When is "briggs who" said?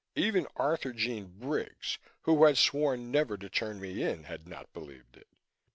1.37-2.43